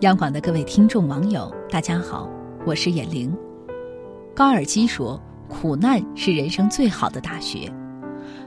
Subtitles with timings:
[0.00, 2.28] 央广的各位听众网友，大家好，
[2.66, 3.34] 我是眼玲。
[4.34, 7.72] 高尔基说：“苦难是人生最好的大学。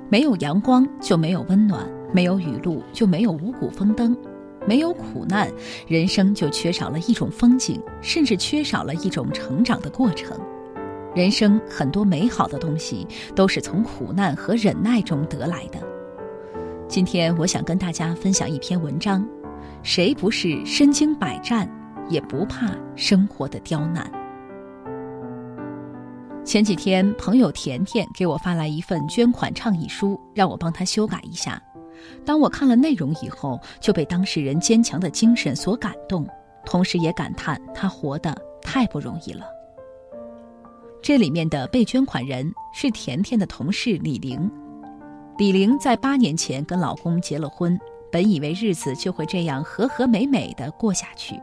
[0.10, 4.16] 没有阳光就没有温暖，没有雨露就没有五谷丰登，
[4.68, 5.52] 没有苦难，
[5.88, 10.40] 人生就缺少了一种风景，甚至缺少了一种成长的过程。
[11.16, 15.80] 人生很多美好的东西都是从苦难和忍耐中得来的。
[16.88, 19.28] 今天我想跟大家分享一篇文章。”
[19.82, 21.70] 谁不是身经百战，
[22.10, 24.12] 也不怕生活的刁难？
[26.44, 31.62] 前几天，朋友甜甜给我发来一份捐款倡议书，让我帮他修改一下。
[32.26, 36.28] 当我看了内容以后，就被当事人坚强的精神所感动，
[36.66, 39.46] 同时也感叹他活得太不容易了。
[41.02, 44.50] 这里面的被捐款人是甜甜的同事李玲。
[45.38, 47.80] 李玲在八年前跟老公结了婚。
[48.12, 51.40] 本以为日子就会这样和和美美的过下去，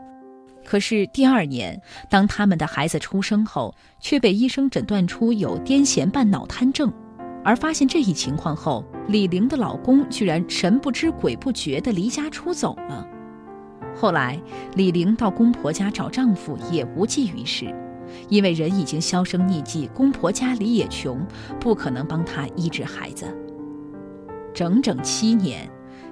[0.65, 6.91] 可是第二年，当他们的孩子出生后，却被医生诊断出有癫痫伴脑瘫症。
[7.43, 13.07] 而发现这一情况后，李玲的老公居然神不知鬼不觉地离家出走了。
[13.95, 14.37] 后来，
[14.75, 17.73] 李玲到公婆家找丈夫也无济于事，
[18.27, 21.25] 因为人已经销声匿迹，公婆家里也穷，
[21.57, 23.25] 不可能帮她医治孩子。
[24.53, 25.69] 整整七年。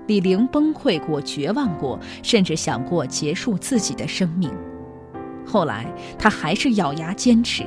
[0.08, 4.52] 李玲崩溃过，绝望过，甚至想过结束自己的生命。
[5.45, 7.64] 后来，她还是咬牙坚持，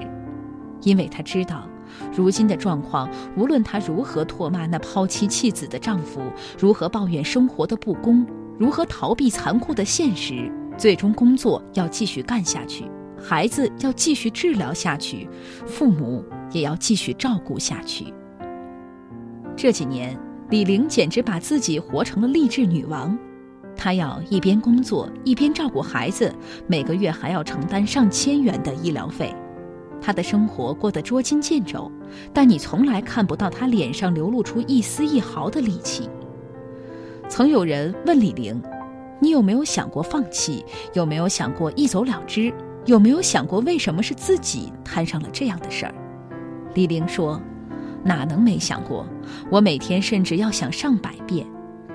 [0.82, 1.68] 因为她知道，
[2.14, 6.20] 如今的状况，无论她如何唾骂那抛妻弃子的丈夫，
[6.58, 8.26] 如何抱怨生活的不公，
[8.58, 12.84] 如何逃避残酷的现实，最终工作要继续干下去，
[13.20, 15.28] 孩子要继续治疗下去，
[15.66, 18.12] 父母也要继续照顾下去。
[19.56, 20.27] 这几年。
[20.50, 23.16] 李玲简直把自己活成了励志女王，
[23.76, 26.34] 她要一边工作一边照顾孩子，
[26.66, 29.34] 每个月还要承担上千元的医疗费，
[30.00, 31.92] 她的生活过得捉襟见肘，
[32.32, 36.08] 但你从来看不到她脸上流露出一丝一毫的戾气。
[37.28, 38.58] 曾有人问李玲
[39.20, 40.64] ：“你有没有想过放弃？
[40.94, 42.50] 有没有想过一走了之？
[42.86, 45.94] 有没有想过为什么是自己摊上了这样的事儿？”
[46.72, 47.38] 李玲说。
[48.04, 49.06] 哪能没想过？
[49.50, 51.46] 我每天甚至要想上百遍。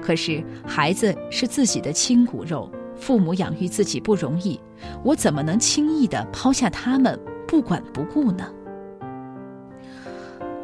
[0.01, 4.59] 可是孩子是自己的亲骨肉，父母养育自己不容易，
[5.01, 8.45] 我怎么能轻易的抛下他们不管不顾呢？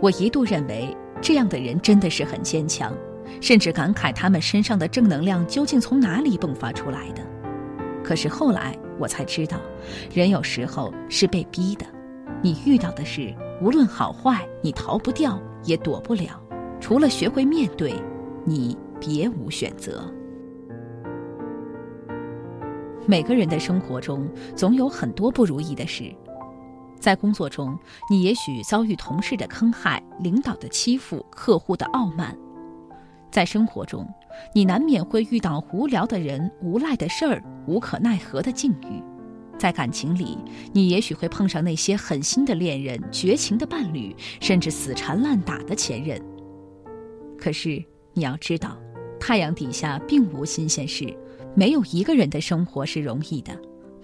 [0.02, 2.94] 我一度认为这样的人真的是很坚强，
[3.40, 7.22] 甚至感慨他们身上的正能量究竟从哪里迸发出来的。
[8.04, 9.58] 可是后来我才知道，
[10.14, 11.86] 人有时候是被逼的。
[12.42, 13.34] 你遇到的事。
[13.62, 16.42] 无论好坏，你逃不掉，也躲不了。
[16.80, 17.94] 除了学会面对，
[18.46, 20.02] 你别无选择。
[23.06, 26.16] 每个人的生活中总有很多不如意的事，
[27.00, 27.78] 在工作中，
[28.10, 32.34] 你也许遭遇同事的坑害、领导的欺负、客户的傲慢；
[33.30, 34.08] 在生活中，
[34.54, 39.04] 你难免会遇到无聊的人、无赖的事儿、无可奈何的境遇。
[39.60, 40.38] 在感情里，
[40.74, 46.20] 你也许会碰上那些狠心的恋人、绝情的伴侣，甚至死缠烂打的前任。
[47.38, 47.84] 可是
[48.14, 48.80] 你要知道，
[49.20, 51.14] 太阳底下并无新鲜事，
[51.54, 53.56] 没有一个人的生活是容易的。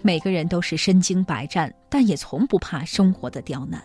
[0.02, 3.82] 每个人都是身经百战，但也从不怕生活的刁难。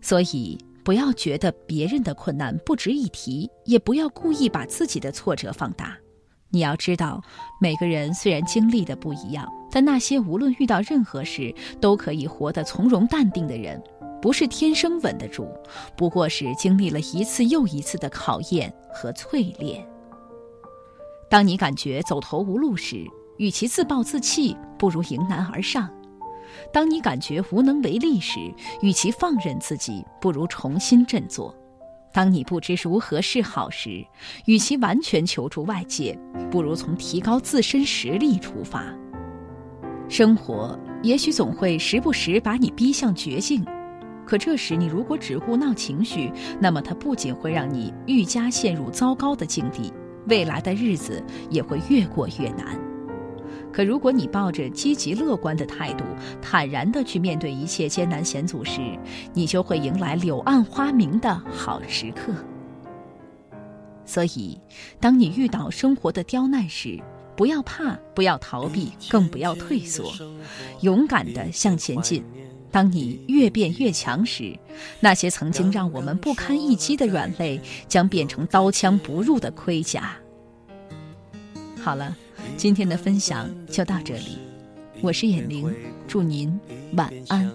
[0.00, 5.96] 所以，不要觉得别人的困难不值一提，也不要故意把自己的挫折放大。
[6.52, 7.22] 你要知道，
[7.58, 13.82] 每个人虽然经历的不一样，但那些无论遇到任何事都可以活得从容淡定的人，
[14.20, 15.48] 不是天生稳得住，
[15.96, 19.82] 不过是经历了一次又一次的考验和淬炼。
[21.30, 23.06] 当你感觉走投无路时，
[23.38, 25.88] 与其自暴自弃，不如迎难而上；
[26.70, 28.38] 当你感觉无能为力时，
[28.82, 31.56] 与其放任自己，不如重新振作。
[32.12, 34.04] 当你不知如何是好时，
[34.44, 36.18] 与其完全求助外界，
[36.50, 38.84] 不如从提高自身实力出发。
[40.08, 43.64] 生活也许总会时不时把你逼向绝境，
[44.26, 49.90] 可这时你如果只顾闹情绪，那么它不仅会让你愈加陷入糟糕的境地，
[50.28, 52.78] 未来的日子也会越过越难。
[53.72, 56.04] 可如果你抱着积极乐观的态度，
[56.42, 58.80] 坦然地去面对一切艰难险阻时，
[59.32, 62.32] 你就会迎来柳暗花明的好时刻。
[64.04, 64.60] 所以，
[65.00, 67.00] 当你遇到生活的刁难时，
[67.34, 70.12] 不要怕，不要逃避，更不要退缩，
[70.82, 72.22] 勇敢地向前进。
[72.70, 74.58] 当你越变越强时，
[75.00, 80.16] 那些曾经让我们不堪一击的软肋，将变成刀枪不入的盔甲。
[81.82, 82.16] 好了。
[82.56, 84.38] 今天的分享就到这里，
[85.00, 85.74] 我是眼玲，
[86.06, 86.58] 祝您
[86.94, 87.50] 晚安。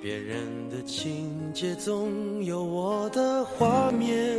[0.00, 4.38] 别人的情节总有我的画面，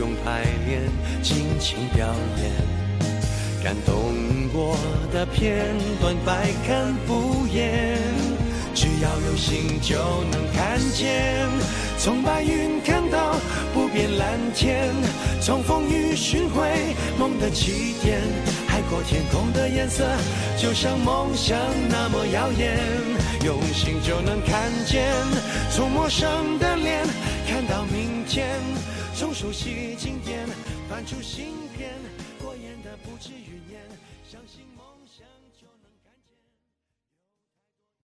[0.00, 0.80] 用排练，
[1.22, 2.06] 尽情表
[2.38, 2.50] 演。
[3.62, 4.74] 感动过
[5.12, 5.66] 的片
[6.00, 7.98] 段，百看不厌。
[8.74, 9.98] 只要有心，就
[10.32, 11.46] 能看见。
[11.98, 13.36] 从白云看到
[13.74, 14.88] 不变蓝天，
[15.42, 18.22] 从风雨寻回梦的起点。
[18.66, 20.02] 海阔天空的颜色，
[20.56, 21.58] 就像梦想
[21.90, 22.78] 那么耀眼。
[23.44, 25.12] 用心就能看见，
[25.70, 27.04] 从陌生的脸
[27.46, 28.48] 看到明天，
[29.20, 30.48] 从熟悉经典
[30.88, 31.92] 翻出新篇。
[32.42, 33.78] 过眼的不止云烟，
[34.24, 34.69] 相信。